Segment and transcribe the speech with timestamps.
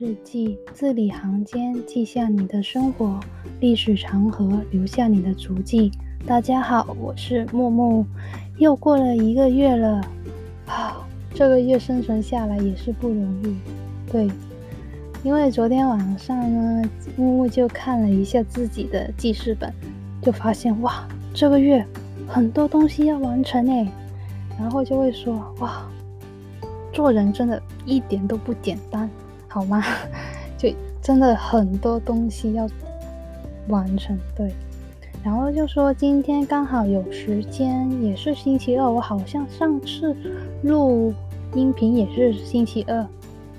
[0.00, 3.20] 日记，字里行间记下你的生活，
[3.60, 5.92] 历史长河留下你的足迹。
[6.26, 8.06] 大家好，我是木木，
[8.56, 10.00] 又过了一个月了，
[10.64, 13.54] 啊，这个月生存下来也是不容易。
[14.10, 14.26] 对，
[15.22, 19.70] 因为昨天晚上呢，木木就看了一下自己的记事本，
[20.22, 21.86] 就发现哇，这个月
[22.26, 23.86] 很多东西要完成诶，
[24.58, 25.86] 然后就会说哇。
[26.90, 29.08] 做人真的一点都不简单，
[29.52, 29.82] 好吗？
[30.56, 30.72] 就
[31.02, 32.68] 真的很多东西要
[33.68, 34.48] 完成，对。
[35.24, 38.90] 然后就说今天刚好有时间，也是星期二。
[38.90, 40.16] 我好像上次
[40.62, 41.12] 录
[41.54, 43.04] 音频也是星期二，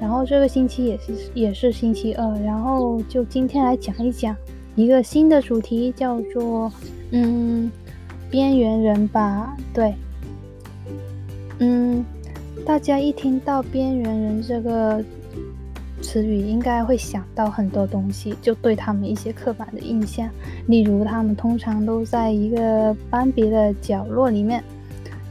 [0.00, 2.38] 然后这个星期也是也是星期二。
[2.40, 4.36] 然后就今天来讲一讲
[4.74, 6.70] 一个新的主题，叫做
[7.12, 7.70] 嗯，
[8.28, 9.94] 边缘人吧，对，
[11.60, 12.04] 嗯。
[12.64, 15.00] 大家一听到“边缘人”这个
[16.02, 20.28] 词语，应该会想到很多东西，就对他们一些刻板的印象，
[20.66, 24.62] 例如他们通常都在一个班别的角落里面，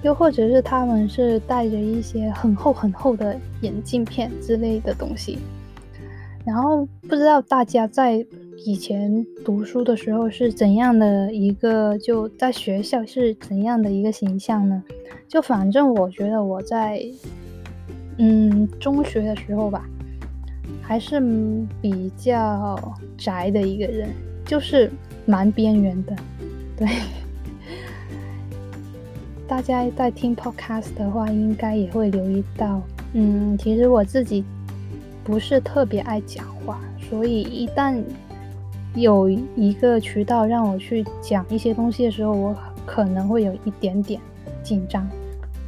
[0.01, 5.39] 又或者是他们是戴着一些很厚很厚的眼镜片之类的东西。
[6.45, 8.23] 然后不知道大家在
[8.65, 14.83] 以前读书的时候是怎样的一个，就在学校是怎样的一个形象呢？
[15.27, 17.01] 就反正我觉得我在
[18.17, 19.89] 嗯中学的时候吧，
[20.81, 21.19] 还是
[21.81, 24.09] 比较宅的一个人，
[24.45, 24.91] 就是
[25.25, 26.15] 蛮边缘的。
[26.77, 26.87] 对，
[29.47, 32.81] 大家在听 podcast 的话，应该也会留意到，
[33.13, 34.43] 嗯，其实我自己
[35.23, 38.01] 不是特别爱讲话，所以一旦
[38.93, 42.55] 有一个渠道让我去讲一些东西的时候，我
[42.85, 44.21] 可能会有一点点
[44.63, 45.07] 紧张，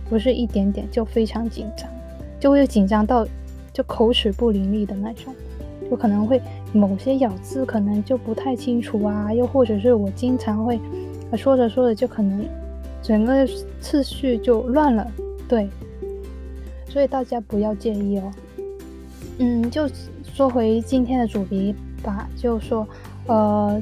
[0.09, 1.90] 不是一点点，就非常紧张，
[2.40, 3.25] 就会紧张到
[3.78, 5.31] 就口齿不伶俐的那种，
[5.88, 6.41] 就可能会
[6.74, 10.79] 某些咬字可能就不太清楚啊，又或者是我经常会
[11.35, 12.44] 说着说着就可能
[13.03, 13.47] 整个
[13.79, 15.07] 次序就乱了，
[15.47, 15.69] 对，
[16.90, 18.31] 所以大家不要介意哦。
[19.38, 19.88] 嗯，就
[20.23, 22.88] 说回今天的主题吧，就说。
[23.28, 23.78] 呃，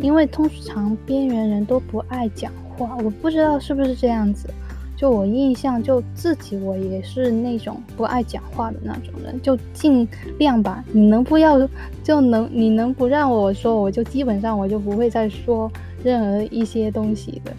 [0.00, 4.48] 因为通常边缘人都不爱讲话，我不知道是不是这样子。
[4.96, 10.08] 就我印象，就自己我也是那种不爱讲话的那种人，就尽
[10.38, 10.82] 量吧。
[10.92, 11.58] 你能不要
[12.02, 15.70] 就能，你能不让我说，我就基本上我就不会再说
[16.02, 17.52] 任何一些东西的。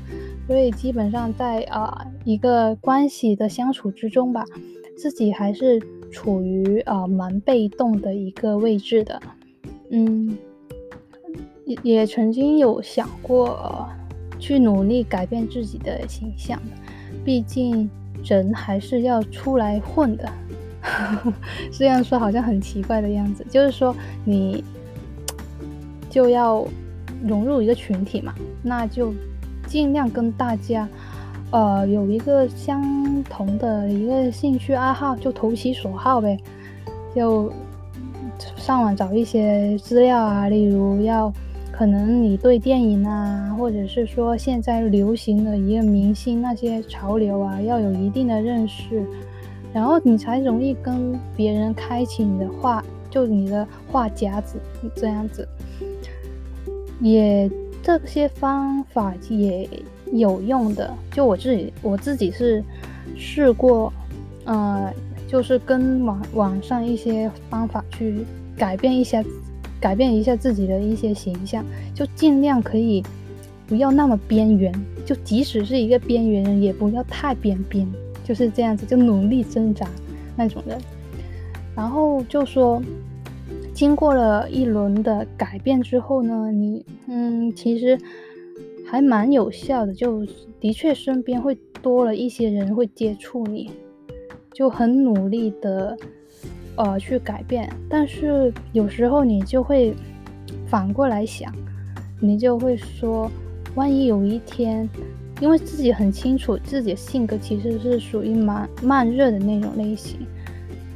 [0.47, 4.43] 所以基本上在啊、一个关系的相处之中吧，
[4.97, 9.21] 自己还是处于啊、蛮被动的一个位置的，
[9.91, 10.37] 嗯。
[11.65, 13.89] 也也曾经有想过，
[14.39, 16.59] 去努力改变自己的形象，
[17.25, 17.89] 毕竟
[18.23, 20.29] 人还是要出来混的。
[21.71, 24.63] 这样说好像很奇怪的样子，就是说你
[26.09, 26.65] 就要
[27.23, 28.33] 融入一个群体嘛，
[28.63, 29.13] 那就
[29.67, 30.87] 尽量跟大家，
[31.51, 36.39] 呃，有一个相同的一个兴趣爱好，就投其所好呗，
[37.15, 37.51] 就
[38.55, 41.33] 上网找一些资料啊，例如要。
[41.77, 49.05] 可能你对电影啊，或者是说现在流行的一个明星那些潮流啊，要有一定的认识，
[49.71, 54.59] 然后你才容易跟别人开启你的话，就你的话匣子
[54.95, 55.47] 这样子。
[56.99, 57.47] 也
[57.83, 59.69] 这些方法也
[60.11, 62.63] 有用的，就我自己我自己是
[63.15, 63.93] 试过，
[64.45, 64.91] 呃，
[65.27, 68.25] 就是跟网网上一些方法去
[68.57, 69.23] 改变一下。
[69.79, 73.03] 改变一下自己的一些形象，就尽量可以
[73.67, 74.73] 不要那么边缘，
[75.05, 77.87] 就即使是一个边缘人，也不要太边边，
[78.23, 79.87] 就是这样子，就努力挣扎
[80.35, 80.77] 那种人。
[81.75, 82.81] 然后就说，
[83.73, 87.97] 经过了一轮的改变之后呢，你嗯，其实
[88.85, 90.25] 还蛮有效的，就
[90.59, 93.69] 的确身边会多了一些人会接触你，
[94.53, 95.95] 就很努力的。
[96.77, 99.93] 呃，去改变，但是有时候你就会
[100.67, 101.51] 反过来想，
[102.19, 103.29] 你就会说，
[103.75, 104.87] 万一有一天，
[105.41, 110.19] 因为自己很清楚自己的性格其实是属于蛮慢热的那种类型，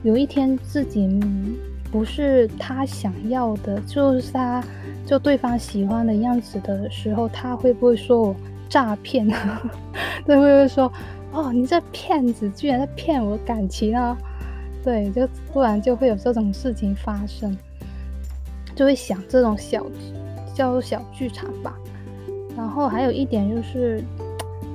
[0.04, 1.20] 有一天自己
[1.92, 4.64] 不是他想要的，就是他
[5.06, 8.36] 就对方喜欢的样子的时候，他会不会说我
[8.70, 9.28] 诈骗？
[9.30, 9.60] 他
[10.26, 10.92] 会不会说，
[11.32, 14.16] 哦，你这骗子，居然在骗我感情啊？
[14.84, 17.56] 对，就突然就会有这种事情发生，
[18.76, 19.86] 就会想这种小
[20.56, 21.78] 叫做小剧场吧。
[22.58, 24.04] 然后还有一点就是，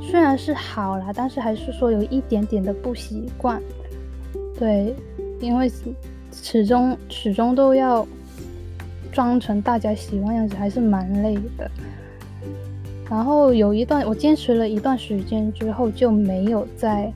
[0.00, 3.61] 虽然是好啦，但是还是说有一点点的不习惯。
[4.58, 4.94] 对，
[5.41, 5.70] 因为
[6.32, 8.06] 始终始终都要
[9.12, 11.70] 装成大家喜欢样子，还是蛮累的。
[13.11, 17.12] 然后有一段我坚持了一段时间之后，就没有再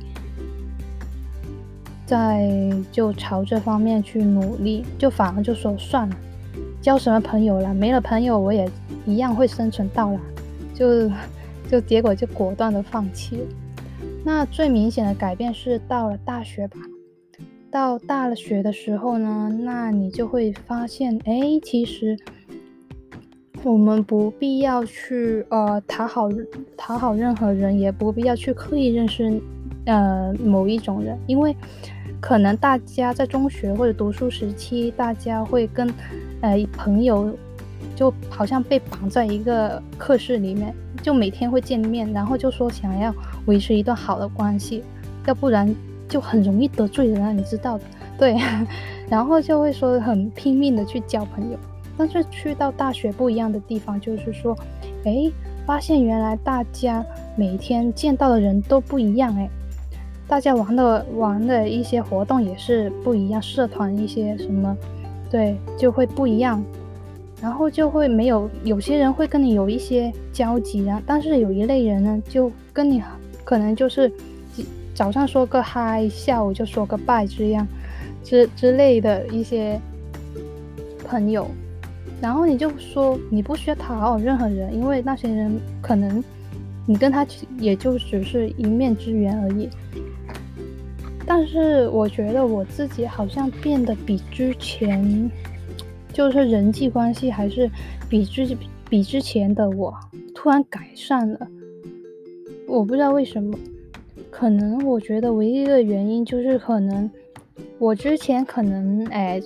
[2.11, 2.51] 在
[2.91, 6.17] 就朝这方面去努力，就反而就说算了，
[6.83, 7.73] 交什么朋友了？
[7.73, 8.69] 没了朋友，我也
[9.07, 10.21] 一样会生存到了，
[10.75, 11.09] 就
[11.71, 13.47] 就结果就果断的放弃了。
[14.25, 16.79] 那最明显的改变是到了大学吧。
[17.71, 22.19] 到大学的时候呢，那你就会发现，哎，其实
[23.63, 26.29] 我们不必要去呃讨好
[26.77, 29.41] 讨好任何人，也不必要去刻意认识
[29.85, 31.55] 呃某一种人，因为
[32.21, 35.89] 可能大家在中学或者读书时期，大家会跟
[36.43, 37.35] 呃朋友
[37.97, 43.15] 就好像被绑在一个课室里面，就每天会见面，然后就说想要
[43.47, 44.85] 维持一段好的关系，
[45.27, 45.75] 要不然。
[46.11, 47.85] 就很容易得罪人啊，你知道的，
[48.19, 48.37] 对，
[49.09, 51.59] 然后就会说很拼命的去交朋友，
[51.97, 54.53] 但是去到大学不一样的地方，就是说，
[55.05, 55.31] 哎，
[55.65, 57.07] 发现原来大家
[57.37, 59.49] 每天见到的人都不一样，哎，
[60.31, 64.77] 大家玩的玩的一些活动也是不一样，社团一些什么，
[65.29, 66.63] 对，就会不一样，
[67.43, 73.03] 然后就会没有，有些人会跟你有一些交集啊，但是有一类人呢，就跟你
[73.45, 74.11] 可能就是。
[74.93, 77.67] 早上说个嗨，下午就说个拜，这样
[78.23, 79.81] 之之类的一些
[81.07, 81.47] 朋友，
[82.21, 86.23] 然后你就说你不需要讨好任何人，因为那些人可能
[86.87, 87.27] 你跟他
[87.59, 89.71] 也就只是一面之缘而已。
[91.33, 95.31] 但是我觉得我自己好像变得比之前，
[96.13, 97.71] 就是人际关系还是
[98.09, 98.57] 比之
[98.89, 99.95] 比之前的我
[100.35, 101.47] 突然改善了，
[102.67, 103.57] 我不知道为什么。
[104.29, 107.09] 可能我觉得唯一的原因就是，可能
[107.79, 109.41] 我之前可能哎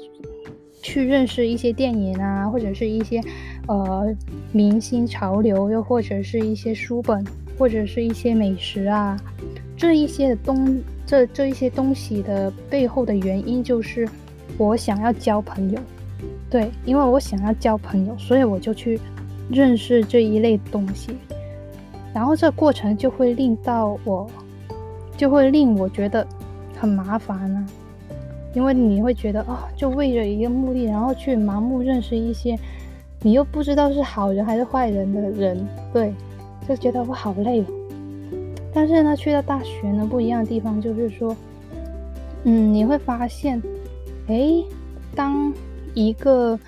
[0.80, 3.20] 去认识一些电影啊，或者是一些
[3.68, 4.10] 呃
[4.52, 7.22] 明星潮流，又或者是一些书本，
[7.58, 9.14] 或者是一些美食啊，
[9.76, 14.08] 这一些的东这这一些东西的背后的原因就是
[14.58, 15.78] 我想要交朋友，
[16.50, 19.00] 对，因为我想要交朋友，所以我就去
[19.50, 21.16] 认识这一类东西，
[22.12, 24.28] 然后这过程就会令到我。
[25.16, 26.26] 就会令我觉得
[26.76, 27.64] 很麻烦呢、
[28.10, 28.12] 啊，
[28.52, 32.58] 因为你会觉得哦，就为了一个目的，然后去盲目认识一些
[33.22, 36.12] 你又不知道是好人还是坏人的人，对，
[36.68, 37.64] 就觉得我好累哦。
[38.74, 41.34] 但是呢，去到大学呢，不一样的地方就是说，
[42.42, 43.62] 嗯，你会发现，
[44.26, 44.62] 诶，
[45.14, 45.50] 当
[45.94, 46.58] 一个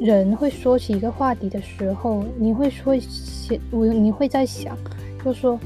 [0.00, 4.76] 人会说起一个话题的时候，你会说想，我你会在想，
[5.24, 5.58] 就说。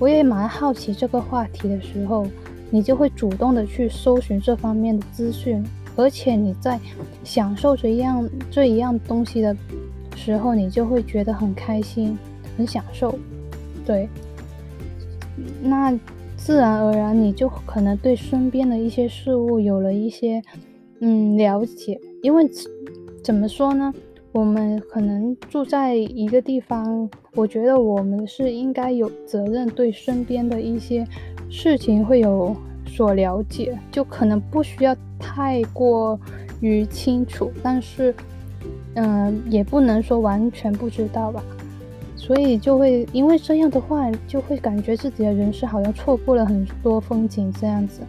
[0.00, 2.24] 我也蛮好奇这个话题的时候，
[2.70, 5.60] 你就会主动的去搜寻这方面的资讯，
[5.96, 6.78] 而且你在
[7.24, 9.56] 享受着一样这一样东西的
[10.14, 12.16] 时候，你就会觉得很开心、
[12.56, 13.18] 很享受。
[13.84, 14.08] 对，
[15.62, 15.98] 那
[16.36, 20.42] 自然而然你就可能对身边的一些事物有了一些
[21.00, 22.48] 嗯了解，因为
[23.22, 23.92] 怎么说呢？
[24.30, 31.04] 我们可能住在一个地方，我觉得我们是应该有责任对身边的一些
[31.48, 32.54] 事情会有
[32.86, 36.18] 所了解，就可能不需要太过
[36.60, 38.14] 于清楚，但是，
[38.94, 41.42] 嗯、也不能说完全不知道吧。
[42.28, 48.02] 所以就会因为这样的话，就会感觉自己的人生好像错过了很多风景这样子，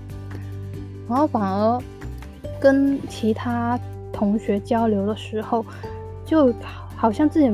[1.08, 1.82] 然后反而
[2.60, 3.80] 跟其他
[4.14, 5.66] 同学交流的时候。
[6.26, 6.54] 就
[6.96, 7.52] 好像自己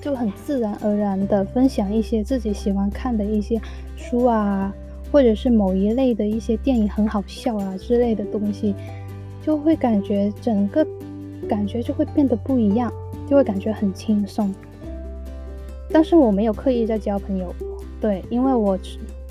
[0.00, 3.56] 就很自然而然的分享一些自己喜欢看的一些
[3.94, 4.74] 书啊，
[5.12, 8.74] 或者是某一类的一些电影很好笑啊之类的东西，
[9.44, 10.84] 就会感觉整个
[11.48, 12.92] 感觉就会变得不一样，
[13.30, 14.52] 就会感觉很轻松。
[15.96, 17.54] 但是我没有刻意在交朋友，
[17.98, 18.78] 对，因为我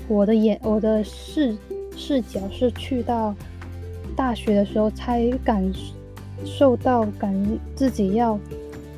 [0.08, 1.56] 我的眼我的视
[1.96, 3.32] 视角是去到
[4.16, 5.64] 大学的时候才感
[6.44, 7.32] 受到感
[7.76, 8.36] 自己要。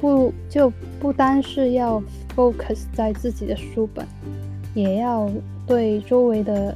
[0.00, 2.02] 不就不单是要
[2.34, 4.02] focus 在自己的书本，
[4.72, 5.30] 也要
[5.66, 6.74] 对周围的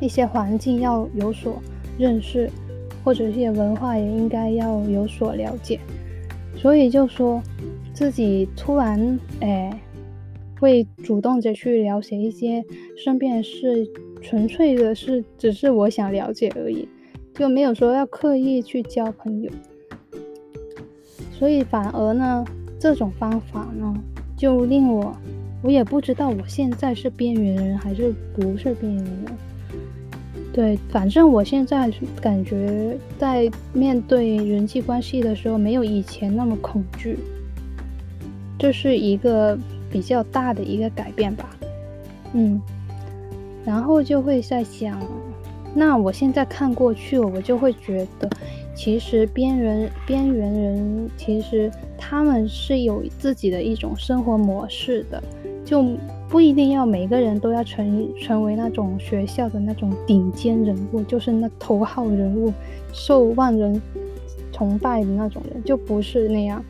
[0.00, 1.62] 一些环境要有所
[1.96, 2.50] 认识，
[3.04, 5.78] 或者一些文化也应该要有所了解。
[6.56, 7.40] 所以就说
[7.98, 9.76] 自己突然哎，
[10.60, 12.64] 会主动的去了解一些
[12.96, 13.84] 身边的事，
[14.22, 16.88] 纯粹的是只是我想了解而已，
[17.34, 19.50] 就没有说要刻意去交朋友。
[21.32, 22.44] 所以反而呢，
[22.78, 23.92] 这种方法呢，
[24.36, 25.12] 就令我，
[25.64, 29.24] 我也不知道我现在是边缘人还是不是边缘人。
[30.52, 31.90] 对，反正我现在
[32.22, 37.18] 感觉在面对人际关系的时候，没有以前那么恐惧，
[38.58, 39.56] 这是一个
[39.90, 41.48] 比较大的一个改变吧。
[42.32, 42.60] 嗯，
[43.64, 45.00] 然后就会在想，
[45.74, 48.28] 那我现在看过去，我就会觉得，
[48.74, 55.22] 其实边缘边缘人其实他们是有自己的一种生活模式的，
[55.64, 55.84] 就。
[56.30, 62.52] 不一定要每个人都要成成为那种学校的那种顶尖人物，就是那头号人物，
[62.92, 63.80] 受万人
[64.52, 66.62] 崇拜的那种人，就不是那样。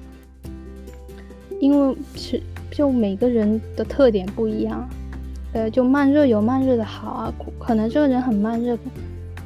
[1.61, 4.89] 因为是就每个人的特点不一样，
[5.53, 8.79] 呃，就慢热有慢热的好啊，可能这个人很慢热，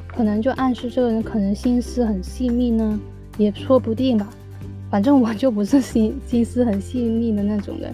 [0.07, 2.99] 可能就暗示这个人可能心思很细腻呢，
[3.37, 4.29] 也说不定吧。
[4.91, 7.93] 反正我就不是心心思很细腻的那种人。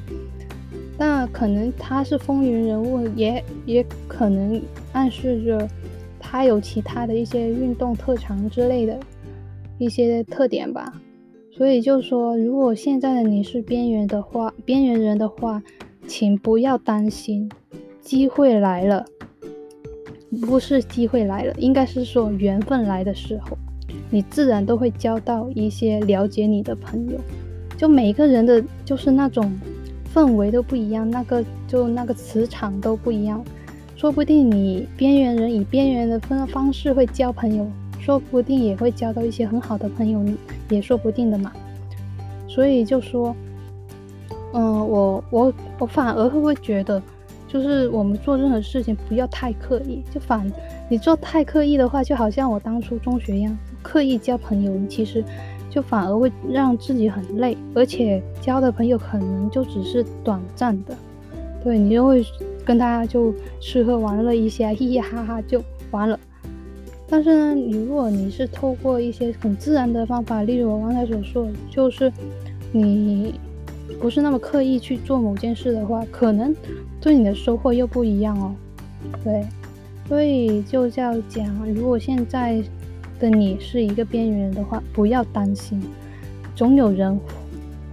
[0.97, 4.61] 那可能他是风云人物，也也可能
[4.91, 5.65] 暗示着
[6.19, 8.99] 他有其他的一些运动特长之类的
[9.77, 10.91] 一些特点吧。
[11.59, 15.61] 所以就说，如果现在的你是边缘的话，边缘人的话，
[16.07, 17.51] 请不要担心，
[17.99, 19.05] 机会来了，
[20.47, 23.57] 不是机会来了，应该是说缘分来的时候，
[24.09, 27.19] 你自然都会交到一些了解你的朋友。
[27.75, 29.51] 就每个人的就是那种。
[30.11, 33.43] 氛围都不一样，那个就那个磁场都不一样，
[33.95, 37.67] 说不定你边缘人以边缘的方方式会交朋友，
[38.09, 40.19] 说不定也会交到一些很好的朋友，
[40.67, 41.51] 也说不定的嘛。
[42.47, 43.35] 所以就说，
[44.51, 46.99] 嗯，我我我反而会不会觉得，
[47.47, 50.51] 就是我们做任何事情不要太刻意，就反
[50.89, 55.23] 你做太刻意的话，就好像我当初中学一样，刻意交朋友，其实。
[55.69, 60.95] 就反而会让自己很累，而且交的朋友可能就只是短暂的，
[61.63, 62.25] 对，你就会
[62.65, 66.19] 跟他就吃喝玩乐一些，嘻嘻哈哈就完了。
[67.09, 72.11] 但是呢，如果你是透过一些很自然的方法，例如我刚才所说，就是
[72.71, 73.39] 你
[73.99, 76.55] 不是那么刻意去做某件事的话，可能
[77.01, 78.55] 对你的收获又不一样哦。
[79.23, 79.45] 对，
[80.07, 82.63] 所以就这样讲，如果现在。
[83.19, 85.77] 的你是一个边缘人的话，不要担心，
[86.55, 87.19] 总有人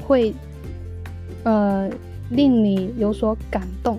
[0.07, 0.33] 会，
[1.43, 1.91] 呃，
[2.31, 3.99] 令你有所感动。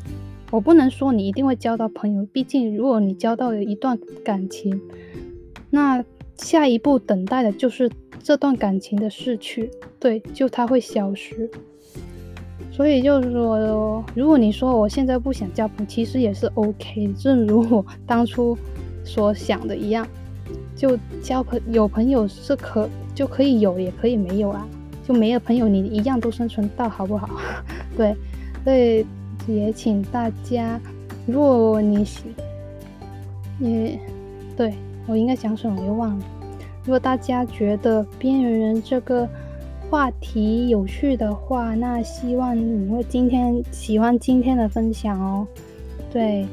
[0.49, 4.79] 我不能说你一定会交到朋友，毕竟如果你交到了一段感情，
[5.69, 6.03] 那
[6.37, 7.89] 下一步等待的就是
[8.21, 11.49] 这段感情的逝去，对，就它会消失。
[12.71, 18.57] 所以就是说，如果你说我现在不想交朋友，其实也是 OK，正如我当初
[19.03, 20.07] 所想的一样。
[20.75, 24.65] 就交朋有朋友是可就可以有也可以没有啊，
[25.03, 27.27] 就没有朋友你一样都生存到好不好？
[27.97, 28.15] 对，
[28.63, 29.03] 所以
[29.47, 30.79] 也请大家，
[31.25, 32.23] 如果你喜
[33.59, 33.99] 也
[34.55, 34.73] 对
[35.07, 36.25] 我应该讲什么我又忘了。
[36.83, 39.27] 如果大家觉得边缘人这个
[39.89, 45.47] 话题有趣的话，那希望你会今天喜欢今天的分享哦。
[46.11, 46.45] 对。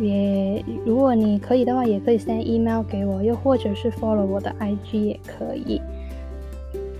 [0.00, 5.80] 也，如果你可以的话，也可以 send email 给我，又或者是 follow 我的 IG 也可以。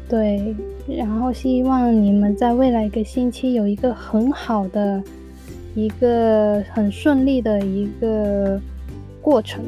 [0.08, 0.54] 对，
[0.86, 5.02] 然后希望你们在未来一个星期有一个很好的、
[5.74, 8.60] 一个很顺利的一个
[9.20, 9.64] 过程。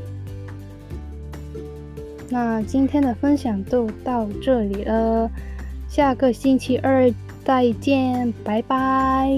[2.29, 5.31] 那今天的分享就到这里了，
[5.89, 7.13] 下个星期二
[7.45, 9.31] 再见，拜拜。